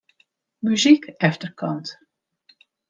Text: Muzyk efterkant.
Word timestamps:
Muzyk 0.61 1.09
efterkant. 1.19 1.99